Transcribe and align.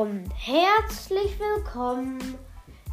und 0.00 0.26
herzlich 0.38 1.38
willkommen 1.38 2.18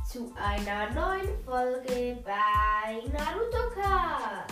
zu 0.06 0.34
einer 0.36 0.94
neuen 0.94 1.42
Folge 1.46 2.18
bei 2.26 2.94
Naruto 3.14 3.74
Card. 3.74 4.52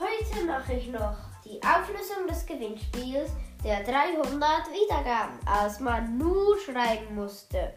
Heute 0.00 0.46
mache 0.46 0.72
ich 0.72 0.88
noch 0.88 1.14
die 1.44 1.60
Auflösung 1.62 2.26
des 2.26 2.46
Gewinnspiels 2.46 3.32
der 3.62 3.82
300 3.84 4.32
Wiedergaben, 4.72 5.38
als 5.44 5.78
man 5.78 6.16
nur 6.16 6.58
schreiben 6.58 7.16
musste. 7.16 7.74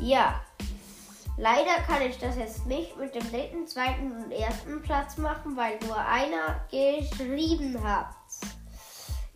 Ja, 0.00 0.40
leider 1.36 1.76
kann 1.86 2.02
ich 2.02 2.18
das 2.18 2.36
jetzt 2.36 2.66
nicht 2.66 2.98
mit 2.98 3.14
dem 3.14 3.30
dritten, 3.30 3.68
zweiten 3.68 4.10
und 4.10 4.32
ersten 4.32 4.82
Platz 4.82 5.18
machen, 5.18 5.56
weil 5.56 5.78
nur 5.86 5.96
einer 5.96 6.66
geschrieben 6.68 7.80
hat. 7.84 8.08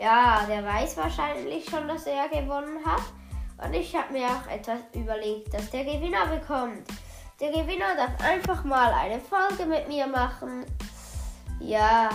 Ja, 0.00 0.46
der 0.48 0.64
weiß 0.64 0.96
wahrscheinlich 0.96 1.68
schon, 1.68 1.86
dass 1.86 2.06
er 2.06 2.26
gewonnen 2.30 2.78
hat. 2.86 3.02
Und 3.62 3.74
ich 3.74 3.94
habe 3.94 4.14
mir 4.14 4.28
auch 4.28 4.50
etwas 4.50 4.78
überlegt, 4.94 5.52
dass 5.52 5.68
der 5.70 5.84
Gewinner 5.84 6.26
bekommt. 6.26 6.88
Der 7.38 7.50
Gewinner 7.50 7.94
darf 7.94 8.18
einfach 8.26 8.64
mal 8.64 8.94
eine 8.94 9.20
Folge 9.20 9.66
mit 9.66 9.88
mir 9.88 10.06
machen. 10.06 10.64
Ja. 11.58 12.08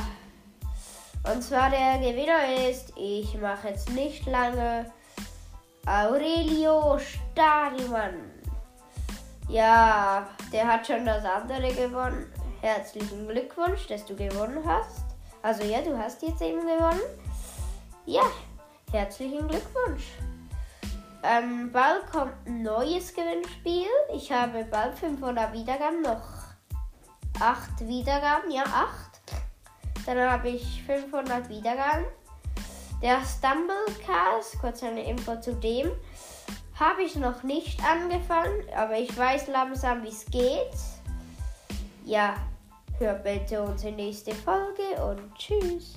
Und 1.32 1.44
zwar 1.44 1.70
der 1.70 2.00
Gewinner 2.00 2.68
ist, 2.68 2.92
ich 2.96 3.40
mache 3.40 3.70
jetzt 3.70 3.92
nicht 3.92 4.26
lange, 4.26 4.92
Aurelio 5.86 6.98
Stadelmann. 6.98 8.32
Ja, 9.48 10.28
der 10.52 10.68
hat 10.68 10.88
schon 10.88 11.06
das 11.06 11.24
andere 11.24 11.72
gewonnen. 11.72 12.34
Herzlichen 12.62 13.28
Glückwunsch, 13.28 13.86
dass 13.86 14.04
du 14.06 14.16
gewonnen 14.16 14.64
hast. 14.66 15.06
Also 15.44 15.64
ja, 15.64 15.82
du 15.82 15.96
hast 15.96 16.24
jetzt 16.24 16.42
eben 16.42 16.62
gewonnen. 16.62 17.25
Ja, 18.08 18.22
herzlichen 18.92 19.48
Glückwunsch. 19.48 20.04
Ähm, 21.24 21.72
bald 21.72 22.06
kommt 22.12 22.34
ein 22.46 22.62
neues 22.62 23.12
Gewinnspiel. 23.12 23.88
Ich 24.14 24.32
habe 24.32 24.64
bald 24.66 24.94
500 25.00 25.52
Wiedergaben, 25.52 26.04
noch 26.04 26.22
8 27.40 27.88
Wiedergaben, 27.88 28.52
ja 28.52 28.62
8. 28.62 29.22
Dann 30.06 30.20
habe 30.20 30.50
ich 30.50 30.84
500 30.84 31.50
Wiedergaben. 31.50 32.06
Der 33.02 33.22
Stumblecast, 33.26 34.60
kurz 34.62 34.84
eine 34.84 35.04
Info 35.10 35.40
zu 35.42 35.56
dem, 35.56 35.90
habe 36.80 37.02
ich 37.02 37.16
noch 37.16 37.42
nicht 37.42 37.84
angefangen, 37.84 38.70
aber 38.78 39.00
ich 39.00 39.18
weiß 39.18 39.48
langsam, 39.48 40.04
wie 40.04 40.10
es 40.10 40.26
geht. 40.28 40.78
Ja, 42.04 42.36
hört 43.00 43.24
bitte 43.24 43.64
unsere 43.64 43.94
nächste 43.94 44.36
Folge 44.36 44.84
und 45.04 45.34
tschüss. 45.34 45.96